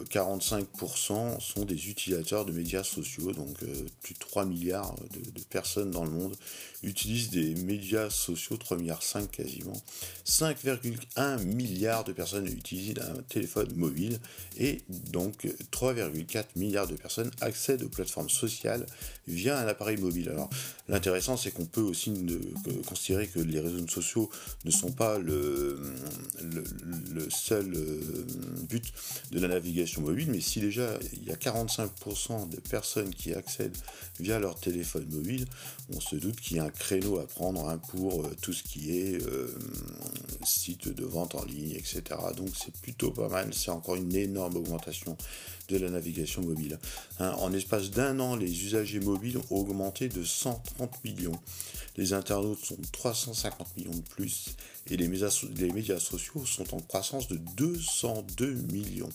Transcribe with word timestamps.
45% 0.10 1.12
euh, 1.12 1.40
sont 1.42 1.66
des 1.66 1.90
utilisateurs 1.90 2.46
de 2.46 2.54
médias 2.54 2.84
sociaux, 2.84 3.34
donc 3.34 3.62
euh, 3.64 3.68
plus 4.02 4.14
de 4.14 4.20
3 4.20 4.46
milliards 4.46 4.96
de, 5.12 5.42
personnes 5.50 5.92
dans 5.92 6.06
le 6.06 6.12
monde 6.12 6.34
utilisent 6.82 7.30
des 7.30 7.56
médias 7.56 8.10
sociaux, 8.10 8.56
3 8.56 8.78
milliards 8.78 9.04
5 9.04 9.30
quasiment. 9.30 9.74
5,1 10.26 11.44
milliards 11.44 12.06
de 12.06 12.14
personnes 12.14 12.48
utilisent 12.48 12.96
un 13.00 13.22
téléphone 13.24 13.68
mobile 13.76 14.18
et 14.58 14.82
donc 15.12 15.46
3,4 15.74 16.46
milliards 16.56 16.88
de 16.88 16.96
personnes 16.96 17.32
accèdent 17.42 17.84
aux 17.84 17.90
plateformes 17.90 18.30
sociales 18.30 18.86
via 19.28 19.60
un 19.60 19.68
appareil 19.68 19.98
mobile. 19.98 20.30
Alors 20.30 20.50
l'intéressant 20.88 21.36
c'est 21.36 21.52
qu'on 21.52 21.66
peut 21.66 21.82
aussi 21.82 22.14
considérer 22.88 23.28
que 23.28 23.40
les 23.40 23.60
réseaux 23.60 23.88
sociaux 23.88 24.30
ne 24.64 24.72
sont 24.72 24.92
pas 24.92 25.20
le, 25.20 25.80
le 26.42 27.30
seul 27.30 27.74
but 28.62 28.84
de 29.32 29.40
la 29.40 29.48
navigation 29.48 30.02
mobile, 30.02 30.30
mais 30.32 30.42
si 30.42 30.60
déjà 30.60 30.98
il 31.14 31.24
y 31.24 31.32
a 31.32 31.36
45% 31.36 32.50
de 32.50 32.60
personnes 32.60 33.14
qui 33.14 33.34
accèdent 33.34 33.78
via 34.20 34.40
leur 34.40 34.60
téléphone 34.60 35.06
mobile, 35.10 35.46
on 35.96 36.00
se 36.00 36.16
doute 36.16 36.40
qu'il 36.40 36.58
y 36.58 36.60
a 36.60 36.66
un 36.66 36.70
créneau 36.70 37.20
à 37.20 37.28
prendre 37.28 37.68
hein, 37.68 37.78
pour 37.90 38.26
euh, 38.26 38.36
tout 38.42 38.54
ce 38.54 38.64
qui 38.64 38.98
est 38.98 39.22
euh, 39.26 39.48
site 40.44 40.88
de 40.88 41.06
vente 41.06 41.36
en 41.36 41.44
ligne, 41.46 41.72
etc. 41.72 42.02
Donc 42.36 42.50
c'est 42.56 42.74
plutôt 42.82 43.12
pas 43.12 43.30
mal, 43.30 43.54
c'est 43.54 43.72
encore 43.72 43.96
une 43.96 44.16
énorme 44.16 44.58
augmentation 44.58 45.18
de 45.70 45.78
la 45.78 45.90
navigation 45.90 46.42
mobile. 46.42 46.78
Hein, 47.20 47.34
en 47.40 47.54
espace 47.54 47.92
d'un 47.92 48.20
an, 48.20 48.36
les 48.36 48.66
usagers 48.66 49.00
mobiles 49.00 49.38
ont 49.50 49.56
augmenté 49.56 50.10
de 50.10 50.24
130 50.24 51.04
millions. 51.04 51.40
Les 51.96 52.14
internautes 52.14 52.64
sont 52.64 52.78
350 52.92 53.78
millions 53.78 53.92
de 53.92 54.02
plus 54.02 54.56
et 54.90 54.98
les 54.98 55.08
médias, 55.08 55.46
les 55.56 55.72
médias 55.72 56.00
sociaux 56.00 56.46
sont 56.46 56.74
en 56.74 56.80
croissance 56.80 57.28
de 57.28 57.38
202 57.56 58.43
millions. 58.48 59.10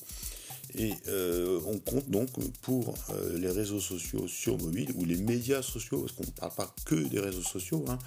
Et 0.75 0.93
euh, 1.09 1.61
on 1.67 1.79
compte 1.79 2.11
donc 2.11 2.29
pour 2.61 2.95
euh, 3.11 3.39
les 3.39 3.51
réseaux 3.51 3.81
sociaux 3.81 4.29
sur 4.29 4.59
mobile 4.59 4.93
ou 4.97 5.05
les 5.05 5.17
médias 5.17 5.63
sociaux, 5.63 6.01
parce 6.01 6.13
qu'on 6.13 6.27
ne 6.27 6.31
parle 6.31 6.55
pas 6.55 6.75
que 6.85 6.95
des 6.95 7.21
réseaux 7.21 7.43
sociaux, 7.43 7.85
hein, 7.89 7.99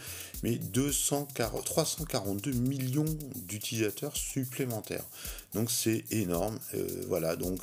mais 0.44 0.60
342 1.62 2.52
millions 2.52 3.06
d'utilisateurs 3.36 4.16
supplémentaires. 4.16 5.06
Donc 5.54 5.70
c'est 5.72 6.06
énorme. 6.12 6.58
Euh, 6.74 6.88
voilà, 7.08 7.36
donc 7.36 7.62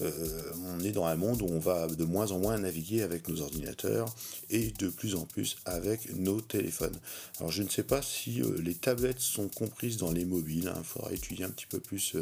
on 0.00 0.80
est 0.80 0.90
dans 0.90 1.06
un 1.06 1.14
monde 1.14 1.40
où 1.42 1.46
on 1.46 1.60
va 1.60 1.86
de 1.86 2.04
moins 2.04 2.32
en 2.32 2.38
moins 2.40 2.58
naviguer 2.58 3.02
avec 3.02 3.28
nos 3.28 3.40
ordinateurs 3.40 4.12
et 4.50 4.72
de 4.72 4.88
plus 4.88 5.14
en 5.14 5.24
plus 5.24 5.56
avec 5.64 6.12
nos 6.16 6.40
téléphones. 6.40 6.96
Alors 7.38 7.52
je 7.52 7.62
ne 7.62 7.68
sais 7.68 7.84
pas 7.84 8.02
si 8.02 8.42
les 8.58 8.74
tablettes 8.74 9.20
sont 9.20 9.48
comprises 9.48 9.96
dans 9.96 10.10
les 10.10 10.24
mobiles, 10.24 10.64
il 10.64 10.68
hein. 10.68 10.82
faudra 10.84 11.12
étudier 11.12 11.44
un 11.44 11.50
petit 11.50 11.66
peu 11.66 11.78
plus 11.78 12.16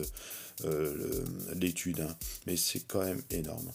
l'étude 1.54 2.00
Hein. 2.00 2.16
mais 2.46 2.56
c'est 2.56 2.86
quand 2.86 3.04
même 3.04 3.22
énorme. 3.30 3.70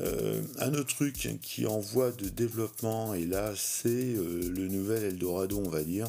Euh, 0.00 0.42
un 0.58 0.74
autre 0.74 0.94
truc 0.94 1.28
qui 1.42 1.66
en 1.66 1.80
voie 1.80 2.12
de 2.12 2.28
développement, 2.28 3.14
et 3.14 3.24
là 3.24 3.52
c'est 3.56 3.88
euh, 3.88 4.48
le 4.48 4.68
nouvel 4.68 5.02
Eldorado, 5.02 5.60
on 5.64 5.68
va 5.68 5.82
dire, 5.82 6.08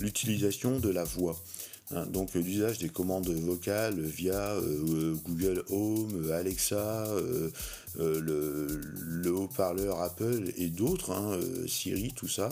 l'utilisation 0.00 0.78
de 0.78 0.88
la 0.88 1.04
voix. 1.04 1.36
Hein. 1.90 2.06
donc 2.06 2.34
l'usage 2.34 2.78
des 2.78 2.88
commandes 2.88 3.28
vocales 3.28 4.00
via 4.00 4.54
euh, 4.54 5.14
Google 5.24 5.64
Home, 5.70 6.30
Alexa, 6.32 7.06
le, 7.98 9.30
haut-parleur 9.30 10.00
Apple 10.00 10.52
et 10.56 10.68
d'autres, 10.68 11.12
hein, 11.12 11.38
Siri, 11.66 12.12
tout 12.14 12.28
ça. 12.28 12.48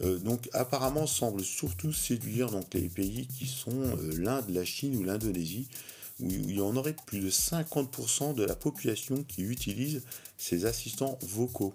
donc 0.00 0.48
apparemment 0.52 1.06
semble 1.06 1.42
surtout 1.42 1.92
séduire 1.92 2.50
les 2.72 2.88
pays 2.88 3.26
qui 3.26 3.46
sont 3.46 3.96
l'Inde, 4.16 4.48
la 4.48 4.64
Chine 4.64 4.96
ou 4.96 5.02
l'Indonésie, 5.02 5.68
où 6.20 6.28
il 6.30 6.56
y 6.56 6.60
en 6.60 6.76
aurait 6.76 6.96
plus 7.06 7.20
de 7.20 7.30
50% 7.30 8.34
de 8.34 8.44
la 8.44 8.54
population 8.54 9.24
qui 9.24 9.42
utilise 9.42 10.02
ces 10.38 10.64
assistants 10.64 11.18
vocaux. 11.22 11.72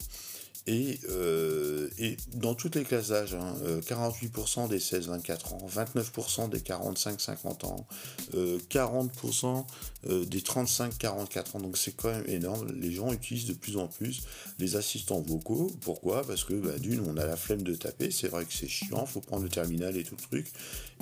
Euh, 0.68 1.90
et, 1.98 2.18
dans 2.36 2.54
toutes 2.54 2.76
les 2.76 2.84
classes 2.84 3.10
d'âge, 3.10 3.36
48% 3.36 4.60
hein, 4.60 4.64
euh, 4.66 4.68
des 4.68 4.80
16-24 4.80 5.54
ans, 5.54 5.68
29% 5.68 6.50
des 6.50 6.60
45-50 6.60 7.66
ans, 7.66 7.88
40% 8.34 9.66
euh, 10.08 10.26
des 10.26 10.42
35-44 10.42 11.58
ans. 11.58 11.60
Donc 11.60 11.78
c'est 11.78 11.96
quand 11.96 12.10
même 12.10 12.28
énorme. 12.28 12.72
Les 12.80 12.92
gens 12.92 13.12
utilisent 13.12 13.48
de 13.48 13.54
plus 13.54 13.78
en 13.78 13.88
plus 13.88 14.24
les 14.60 14.76
assistants 14.76 15.22
vocaux. 15.22 15.72
Pourquoi? 15.82 16.24
Parce 16.24 16.44
que 16.44 16.54
bah, 16.54 16.78
d'une, 16.78 17.02
on 17.02 17.18
a 17.18 17.26
la 17.26 17.38
flemme 17.38 17.64
de 17.64 17.76
taper. 17.76 18.12
C'est 18.12 18.28
vrai 18.28 18.46
que 18.46 18.54
c'est 18.54 18.68
chiant, 18.68 19.06
faut 19.06 19.22
prendre 19.22 19.44
le 19.44 19.50
terminal 19.50 19.98
et 19.98 20.04
tout 20.04 20.16
le 20.16 20.22
truc. 20.22 20.52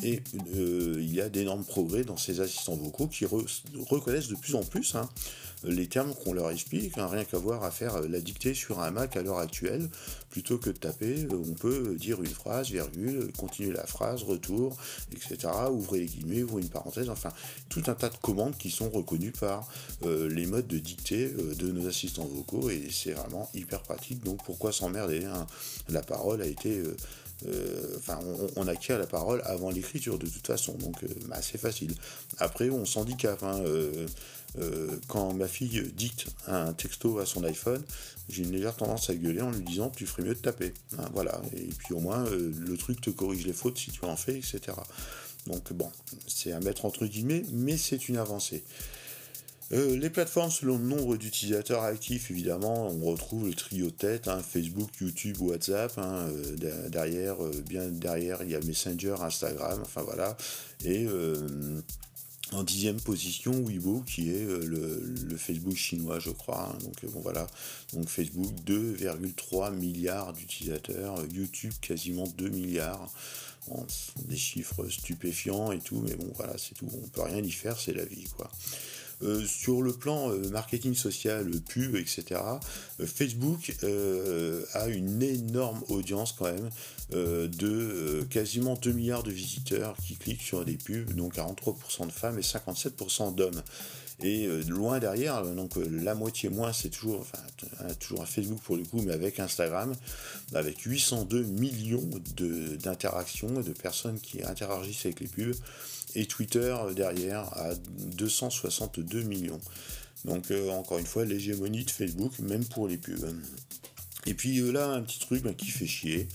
Et 0.03 0.21
il 0.53 1.13
y 1.13 1.21
a 1.21 1.29
d'énormes 1.29 1.65
progrès 1.65 2.03
dans 2.03 2.17
ces 2.17 2.39
assistants 2.39 2.75
vocaux 2.75 3.07
qui 3.07 3.25
reconnaissent 3.25 4.27
de 4.27 4.35
plus 4.35 4.53
en 4.53 4.63
plus 4.63 4.93
hein, 4.93 5.09
les 5.63 5.87
termes 5.87 6.13
qu'on 6.13 6.33
leur 6.33 6.51
explique, 6.51 6.97
hein, 6.97 7.07
rien 7.07 7.25
qu'à 7.25 7.39
voir 7.39 7.63
à 7.63 7.71
faire 7.71 8.01
la 8.01 8.19
dictée 8.19 8.53
sur 8.53 8.79
un 8.79 8.91
Mac 8.91 9.17
à 9.17 9.23
l'heure 9.23 9.39
plutôt 10.29 10.57
que 10.57 10.69
de 10.69 10.77
taper, 10.77 11.23
euh, 11.23 11.43
on 11.49 11.53
peut 11.53 11.95
dire 11.95 12.21
une 12.21 12.29
phrase, 12.29 12.69
virgule, 12.69 13.31
continuer 13.37 13.71
la 13.71 13.85
phrase, 13.85 14.23
retour, 14.23 14.77
etc. 15.11 15.51
Ouvrez 15.71 15.99
les 15.99 16.05
guillemets, 16.05 16.43
ouvrez 16.43 16.61
une 16.61 16.69
parenthèse, 16.69 17.09
enfin, 17.09 17.31
tout 17.69 17.83
un 17.87 17.93
tas 17.93 18.09
de 18.09 18.17
commandes 18.17 18.57
qui 18.57 18.69
sont 18.69 18.89
reconnues 18.89 19.31
par 19.31 19.67
euh, 20.03 20.29
les 20.29 20.45
modes 20.45 20.67
de 20.67 20.79
dictée 20.79 21.33
euh, 21.37 21.55
de 21.55 21.71
nos 21.71 21.87
assistants 21.87 22.25
vocaux 22.25 22.69
et 22.69 22.89
c'est 22.91 23.13
vraiment 23.13 23.49
hyper 23.53 23.81
pratique. 23.81 24.23
Donc 24.23 24.43
pourquoi 24.43 24.71
s'emmerder 24.71 25.25
hein? 25.25 25.47
La 25.89 26.01
parole 26.01 26.41
a 26.41 26.47
été 26.47 26.83
enfin, 27.97 28.19
on, 28.55 28.67
acquiert 28.67 28.97
la 28.97 29.05
parole 29.05 29.41
avant 29.45 29.69
l'écriture 29.69 30.17
de 30.17 30.27
toute 30.27 30.47
façon, 30.47 30.73
donc 30.73 31.05
bah, 31.27 31.37
c'est 31.41 31.59
facile. 31.59 31.93
Après, 32.39 32.69
on 32.69 32.83
s'handicape. 32.85 33.43
Hein, 33.43 33.61
euh, 33.65 34.07
quand 35.07 35.33
ma 35.33 35.47
fille 35.47 35.91
dicte 35.95 36.27
un 36.47 36.73
texto 36.73 37.19
à 37.19 37.25
son 37.25 37.43
iPhone, 37.43 37.83
j'ai 38.29 38.43
une 38.43 38.51
légère 38.51 38.75
tendance 38.75 39.09
à 39.09 39.15
gueuler 39.15 39.41
en 39.41 39.51
lui 39.51 39.63
disant 39.63 39.89
tu 39.89 40.05
ferais 40.05 40.23
mieux 40.23 40.35
de 40.35 40.39
taper. 40.39 40.73
Hein, 40.97 41.09
voilà. 41.13 41.41
Et 41.55 41.69
puis 41.77 41.93
au 41.93 41.99
moins, 41.99 42.25
euh, 42.25 42.51
le 42.57 42.77
truc 42.77 42.99
te 43.01 43.09
corrige 43.09 43.45
les 43.45 43.53
fautes 43.53 43.77
si 43.77 43.91
tu 43.91 44.03
en 44.05 44.15
fais, 44.15 44.37
etc. 44.37 44.59
Donc 45.47 45.71
bon, 45.71 45.89
c'est 46.27 46.51
à 46.51 46.59
mettre 46.59 46.85
entre 46.85 47.05
guillemets, 47.05 47.43
mais 47.53 47.77
c'est 47.77 48.09
une 48.09 48.17
avancée. 48.17 48.63
Euh, 49.73 49.97
les 49.97 50.09
plateformes 50.09 50.51
selon 50.51 50.77
le 50.77 50.83
nombre 50.83 51.17
d'utilisateurs 51.17 51.83
actifs, 51.83 52.31
évidemment, 52.31 52.87
on 52.87 53.05
retrouve 53.05 53.47
le 53.47 53.53
trio 53.53 53.89
tête, 53.91 54.27
hein, 54.27 54.41
Facebook, 54.41 54.89
YouTube, 54.99 55.41
WhatsApp. 55.41 55.97
Hein, 55.97 56.27
derrière, 56.89 57.37
bien 57.65 57.87
derrière, 57.87 58.43
il 58.43 58.51
y 58.51 58.55
a 58.55 58.61
Messenger, 58.61 59.15
Instagram, 59.21 59.79
enfin 59.81 60.01
voilà. 60.03 60.37
Et 60.83 61.05
en 62.53 62.63
dixième 62.63 62.99
position, 62.99 63.51
Weibo, 63.51 64.01
qui 64.01 64.29
est 64.29 64.45
euh, 64.45 64.59
le, 64.65 65.37
Facebook 65.37 65.75
chinois, 65.75 66.19
je 66.19 66.29
crois. 66.29 66.69
Hein. 66.69 66.77
donc 66.83 67.03
euh, 67.03 67.07
bon 67.09 67.19
voilà. 67.19 67.47
Donc 67.93 68.07
Facebook 68.09 68.51
2,3 68.65 69.73
milliards 69.73 70.33
d'utilisateurs, 70.33 71.23
YouTube 71.33 71.73
quasiment 71.81 72.25
2 72.37 72.49
milliards. 72.49 73.09
des 74.25 74.37
chiffres 74.37 74.87
stupéfiants 74.87 75.71
et 75.71 75.79
tout, 75.79 76.01
mais 76.07 76.15
bon 76.15 76.31
voilà, 76.35 76.57
c'est 76.57 76.75
tout. 76.75 76.87
On 77.03 77.07
peut 77.09 77.23
rien 77.23 77.43
y 77.43 77.51
faire, 77.51 77.77
c'est 77.79 77.93
la 77.93 78.05
vie 78.05 78.27
quoi. 78.37 78.49
Euh, 79.23 79.43
sur 79.45 79.81
le 79.81 79.93
plan 79.93 80.29
marketing 80.51 80.93
social, 80.93 81.49
pub, 81.67 81.95
etc., 81.95 82.39
Facebook 82.99 83.75
a 84.73 84.87
une 84.87 85.23
énorme 85.23 85.83
audience 85.89 86.33
quand 86.37 86.45
même 86.45 86.69
de 87.11 88.25
quasiment 88.29 88.75
2 88.75 88.91
milliards 88.91 89.23
de 89.23 89.31
visiteurs 89.31 89.95
qui 89.97 90.15
cliquent 90.15 90.41
sur 90.41 90.63
des 90.65 90.77
pubs, 90.77 91.13
dont 91.13 91.29
43% 91.29 92.07
de 92.07 92.11
femmes 92.11 92.37
et 92.37 92.41
57% 92.41 93.33
d'hommes. 93.33 93.61
Et 94.23 94.47
loin 94.67 94.97
derrière, 94.97 95.43
donc 95.43 95.73
la 95.75 96.15
moitié 96.15 96.49
moins, 96.49 96.73
c'est 96.73 96.89
toujours, 96.89 97.21
enfin, 97.21 97.93
toujours 97.99 98.21
un 98.21 98.25
Facebook 98.25 98.59
pour 98.61 98.75
le 98.75 98.83
coup, 98.83 98.99
mais 99.01 99.13
avec 99.13 99.39
Instagram, 99.39 99.93
avec 100.53 100.81
802 100.81 101.43
millions 101.43 102.09
d'interactions, 102.79 103.61
de 103.61 103.73
personnes 103.73 104.19
qui 104.19 104.43
interagissent 104.43 105.05
avec 105.05 105.19
les 105.19 105.27
pubs 105.27 105.55
et 106.15 106.25
Twitter 106.25 106.75
euh, 106.79 106.93
derrière 106.93 107.43
à 107.57 107.75
262 107.75 109.23
millions. 109.23 109.61
Donc 110.25 110.51
euh, 110.51 110.69
encore 110.71 110.97
une 110.97 111.05
fois, 111.05 111.25
l'hégémonie 111.25 111.85
de 111.85 111.91
Facebook, 111.91 112.39
même 112.39 112.65
pour 112.65 112.87
les 112.87 112.97
pubs. 112.97 113.33
Et 114.25 114.33
puis 114.33 114.59
euh, 114.59 114.71
là, 114.71 114.89
un 114.89 115.01
petit 115.01 115.19
truc 115.19 115.43
bah, 115.43 115.53
qui 115.53 115.67
fait 115.67 115.87
chier. 115.87 116.27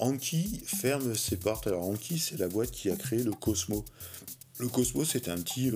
Anki 0.00 0.62
ferme 0.66 1.14
ses 1.14 1.36
portes. 1.36 1.68
Alors 1.68 1.88
Anki, 1.88 2.18
c'est 2.18 2.38
la 2.38 2.48
boîte 2.48 2.72
qui 2.72 2.90
a 2.90 2.96
créé 2.96 3.22
le 3.22 3.30
Cosmo. 3.32 3.84
Le 4.58 4.68
Cosmo, 4.68 5.04
c'était 5.04 5.30
un 5.30 5.40
petit 5.40 5.70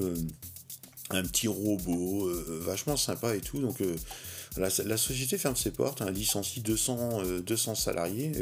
un 1.10 1.22
petit 1.22 1.46
robot 1.46 2.28
vachement 2.60 2.96
sympa 2.96 3.36
et 3.36 3.40
tout. 3.40 3.60
Donc 3.60 3.78
la, 4.56 4.68
société 4.96 5.38
ferme 5.38 5.54
ses 5.54 5.70
portes, 5.70 6.02
hein, 6.02 6.10
licencie 6.10 6.60
200, 6.60 7.40
200 7.46 7.74
salariés 7.76 8.32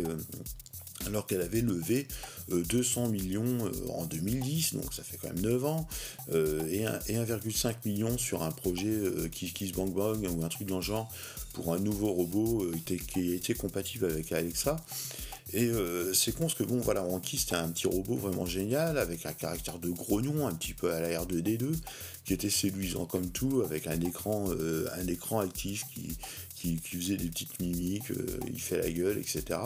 alors 1.06 1.26
qu'elle 1.26 1.40
avait 1.40 1.60
levé 1.60 2.06
200 2.50 3.08
millions 3.08 3.70
en 3.90 4.04
2010, 4.06 4.74
donc 4.74 4.92
ça 4.92 5.02
fait 5.02 5.16
quand 5.16 5.28
même 5.28 5.42
9 5.42 5.64
ans, 5.64 5.88
et 6.32 6.84
1,5 6.84 7.74
million 7.84 8.18
sur 8.18 8.42
un 8.42 8.50
projet 8.50 8.98
qui 9.30 9.48
se 9.48 9.72
Bang 9.72 9.92
Bang 9.92 10.26
ou 10.30 10.44
un 10.44 10.48
truc 10.48 10.68
dans 10.68 10.76
le 10.76 10.82
genre 10.82 11.10
pour 11.52 11.72
un 11.72 11.78
nouveau 11.78 12.12
robot 12.12 12.70
qui 12.84 13.32
était 13.32 13.54
compatible 13.54 14.06
avec 14.06 14.32
Alexa. 14.32 14.76
Et 15.52 15.66
euh, 15.66 16.14
c'est 16.14 16.32
con 16.32 16.44
parce 16.44 16.54
que 16.54 16.62
bon 16.62 16.78
voilà, 16.78 17.02
Wanky 17.02 17.36
c'était 17.36 17.56
un 17.56 17.68
petit 17.68 17.86
robot 17.86 18.14
vraiment 18.14 18.46
génial 18.46 18.96
avec 18.96 19.26
un 19.26 19.32
caractère 19.32 19.78
de 19.78 19.90
grognon 19.90 20.46
un 20.46 20.54
petit 20.54 20.72
peu 20.72 20.92
à 20.92 21.00
la 21.00 21.22
R2D2 21.22 21.74
qui 22.24 22.32
était 22.32 22.48
séduisant 22.48 23.04
comme 23.04 23.28
tout 23.28 23.62
avec 23.62 23.86
euh, 23.86 24.88
un 24.96 25.06
écran 25.08 25.40
actif 25.40 25.84
qui, 25.92 26.16
qui, 26.62 26.98
faisait 26.98 27.16
des 27.16 27.28
petites 27.28 27.58
mimiques, 27.60 28.10
euh, 28.10 28.38
il 28.46 28.60
fait 28.60 28.78
la 28.78 28.90
gueule, 28.90 29.18
etc. 29.18 29.58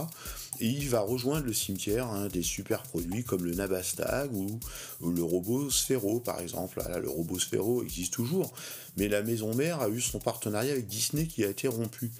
Et 0.61 0.67
il 0.67 0.89
va 0.89 1.01
rejoindre 1.01 1.47
le 1.47 1.53
cimetière 1.53 2.07
hein, 2.07 2.29
des 2.29 2.43
super 2.43 2.83
produits 2.83 3.25
comme 3.25 3.45
le 3.45 3.55
Nabastag 3.55 4.35
ou, 4.35 4.59
le 5.07 5.23
robot 5.23 5.71
Sphero 5.71 6.21
par 6.21 6.41
exemple. 6.41 6.79
Là, 6.79 6.99
le 6.99 7.09
robot 7.09 7.39
Sphero 7.39 7.83
existe 7.83 8.15
toujours, 8.15 8.53
mais 8.97 9.09
la 9.09 9.23
maison 9.23 9.55
mère 9.55 9.81
a 9.81 9.89
eu 9.89 10.01
son 10.01 10.19
partenariat 10.19 10.73
avec 10.73 10.87
Disney 10.87 11.27
qui 11.27 11.45
a 11.45 11.49
été 11.49 11.69
rompu. 11.69 12.11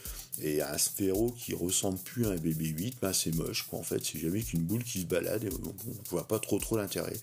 Et 0.43 0.61
un 0.61 0.77
sphéro 0.77 1.31
qui 1.31 1.55
ressemble 1.55 1.99
plus 1.99 2.27
à 2.27 2.31
un 2.31 2.37
bébé 2.37 2.67
8, 2.67 2.97
ben 3.01 3.15
c'est 3.15 3.35
moche, 3.35 3.63
quoi. 3.63 3.79
En 3.79 3.83
fait, 3.83 4.05
c'est 4.05 4.19
jamais 4.19 4.43
qu'une 4.43 4.61
boule 4.61 4.85
qui 4.85 5.01
se 5.01 5.07
balade 5.07 5.45
et 5.45 5.49
on, 5.49 5.69
ne 5.69 6.09
voit 6.11 6.29
pas 6.29 6.39
trop 6.39 6.59
trop 6.59 6.77
l'intérêt. 6.77 7.17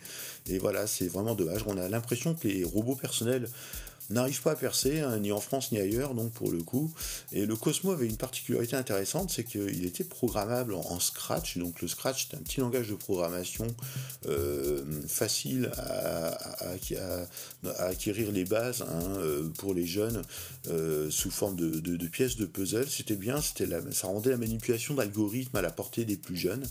Et 0.47 0.57
voilà, 0.57 0.87
c'est 0.87 1.09
vraiment 1.09 1.35
dommage. 1.35 1.61
On 1.67 1.77
a 1.77 1.87
l'impression 1.87 2.33
que 2.33 2.47
les 2.47 2.63
robots 2.63 2.95
personnels 2.95 3.47
n'arrive 4.09 4.41
pas 4.41 4.51
à 4.51 4.55
percer, 4.55 4.99
hein, 4.99 5.19
ni 5.19 5.31
en 5.31 5.39
France 5.39 5.71
ni 5.71 5.79
ailleurs, 5.79 6.13
donc 6.13 6.31
pour 6.31 6.51
le 6.51 6.61
coup. 6.61 6.93
Et 7.31 7.45
le 7.45 7.55
Cosmo 7.55 7.91
avait 7.91 8.07
une 8.07 8.17
particularité 8.17 8.75
intéressante, 8.75 9.31
c'est 9.31 9.43
qu'il 9.43 9.85
était 9.85 10.03
programmable 10.03 10.73
en, 10.73 10.99
Scratch. 10.99 11.57
Donc 11.57 11.81
le 11.81 11.87
Scratch, 11.87 12.27
c'est 12.29 12.37
un 12.37 12.41
petit 12.41 12.59
langage 12.59 12.89
de 12.89 12.95
programmation 12.95 13.67
euh, 14.27 14.83
facile 15.07 15.71
à, 15.77 16.37
acquérir 17.79 18.31
les 18.31 18.45
bases 18.45 18.83
hein, 18.83 19.17
euh, 19.17 19.49
pour 19.57 19.73
les 19.73 19.85
jeunes 19.85 20.21
euh, 20.69 21.09
sous 21.09 21.31
forme 21.31 21.55
de, 21.55 22.07
pièces 22.07 22.35
de 22.37 22.45
puzzle. 22.45 22.87
C'était 22.89 23.15
bien, 23.15 23.41
c'était 23.41 23.67
ça 23.91 24.07
rendait 24.07 24.29
la 24.29 24.37
manipulation 24.37 24.93
d'algorithmes 24.93 25.57
à 25.57 25.61
la 25.61 25.71
portée 25.71 26.05
des 26.05 26.17
plus 26.17 26.37
jeunes. 26.37 26.65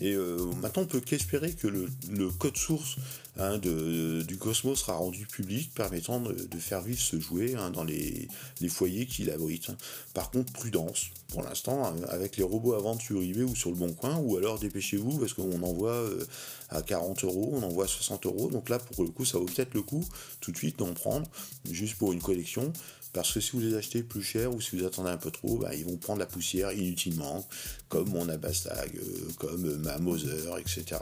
Et 0.00 0.16
maintenant, 0.60 0.82
on 0.82 0.86
peut 0.86 1.00
qu'espérer 1.00 1.52
que 1.52 1.66
le, 1.66 2.30
code 2.30 2.56
source 2.56 2.96
hein, 3.36 3.58
du 3.58 4.36
Cosmos 4.38 4.78
sera 4.78 4.94
rendu 4.94 5.26
public, 5.26 5.72
permettant 5.74 6.20
de, 6.20 6.58
faire 6.58 6.82
vivre 6.82 7.00
ce 7.00 7.18
jouet 7.18 7.54
hein, 7.56 7.70
dans 7.70 7.84
les, 7.84 8.28
foyers 8.68 9.06
qu'il 9.06 9.30
abrite. 9.30 9.70
Par 10.14 10.30
contre, 10.30 10.52
prudence, 10.52 11.06
pour 11.28 11.42
l'instant, 11.42 11.84
hein, 11.84 11.94
avec 12.08 12.36
les 12.36 12.44
robots 12.44 12.76
eBay 13.10 13.42
ou 13.42 13.54
sur 13.56 13.70
le 13.70 13.76
Bon 13.76 13.92
Coin, 13.92 14.16
ou 14.18 14.36
alors 14.36 14.58
dépêchez-vous, 14.58 15.18
parce 15.18 15.32
qu'on 15.32 15.62
envoie 15.62 15.92
euh, 15.92 16.24
à 16.70 16.82
40 16.82 17.24
euros, 17.24 17.50
on 17.54 17.62
envoie 17.62 17.84
à 17.84 17.88
60 17.88 18.26
euros, 18.26 18.50
donc 18.50 18.68
là, 18.68 18.78
pour 18.78 19.04
le 19.04 19.10
coup, 19.10 19.24
ça 19.24 19.38
vaut 19.38 19.46
peut-être 19.46 19.74
le 19.74 19.82
coup 19.82 20.06
tout 20.40 20.52
de 20.52 20.56
suite 20.56 20.78
d'en 20.78 20.92
prendre, 20.94 21.26
juste 21.70 21.96
pour 21.96 22.12
une 22.12 22.22
collection. 22.22 22.72
Parce 23.12 23.32
que 23.32 23.40
si 23.40 23.52
vous 23.52 23.60
les 23.60 23.74
achetez 23.74 24.02
plus 24.02 24.22
cher 24.22 24.52
ou 24.54 24.60
si 24.60 24.76
vous 24.76 24.84
attendez 24.84 25.10
un 25.10 25.16
peu 25.16 25.30
trop, 25.30 25.56
bah, 25.58 25.74
ils 25.74 25.84
vont 25.84 25.96
prendre 25.96 26.18
la 26.18 26.26
poussière 26.26 26.72
inutilement, 26.72 27.46
comme 27.88 28.10
mon 28.10 28.28
Abastag, 28.28 28.96
euh, 28.96 29.28
comme 29.38 29.76
ma 29.78 29.98
Moser, 29.98 30.50
etc. 30.58 31.00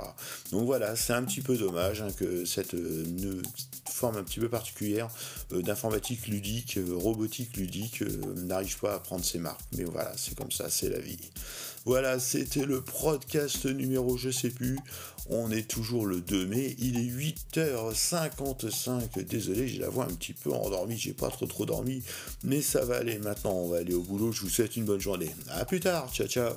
Donc 0.52 0.66
voilà, 0.66 0.94
c'est 0.96 1.12
un 1.12 1.24
petit 1.24 1.40
peu 1.40 1.56
dommage 1.56 2.00
hein, 2.00 2.08
que 2.16 2.44
cette 2.44 2.74
euh, 2.74 3.42
forme 3.88 4.16
un 4.18 4.22
petit 4.22 4.40
peu 4.40 4.48
particulière 4.48 5.08
euh, 5.52 5.62
d'informatique 5.62 6.28
ludique, 6.28 6.78
robotique 6.90 7.56
ludique, 7.56 8.02
n'arrive 8.36 8.78
pas 8.78 8.94
à 8.94 8.98
prendre 9.00 9.24
ses 9.24 9.38
marques. 9.38 9.60
Mais 9.76 9.84
voilà, 9.84 10.12
c'est 10.16 10.36
comme 10.36 10.52
ça, 10.52 10.70
c'est 10.70 10.88
la 10.88 11.00
vie. 11.00 11.18
Voilà, 11.86 12.18
c'était 12.18 12.66
le 12.66 12.80
podcast 12.80 13.64
numéro 13.64 14.16
je 14.16 14.30
sais 14.30 14.50
plus. 14.50 14.76
On 15.30 15.52
est 15.52 15.68
toujours 15.68 16.04
le 16.04 16.20
2 16.20 16.46
mai, 16.46 16.74
il 16.78 16.98
est 16.98 17.08
8h55. 17.56 19.22
Désolé, 19.24 19.68
j'ai 19.68 19.78
la 19.78 19.88
voix 19.88 20.04
un 20.04 20.14
petit 20.14 20.32
peu 20.32 20.52
endormie, 20.52 20.98
j'ai 20.98 21.12
pas 21.12 21.28
trop 21.28 21.46
trop 21.46 21.64
dormi, 21.64 22.02
mais 22.42 22.60
ça 22.60 22.84
va 22.84 22.96
aller 22.96 23.18
maintenant, 23.18 23.52
on 23.52 23.68
va 23.68 23.78
aller 23.78 23.94
au 23.94 24.02
boulot. 24.02 24.32
Je 24.32 24.42
vous 24.42 24.48
souhaite 24.48 24.76
une 24.76 24.84
bonne 24.84 25.00
journée. 25.00 25.32
A 25.50 25.64
plus 25.64 25.78
tard, 25.78 26.12
ciao 26.12 26.26
ciao. 26.26 26.54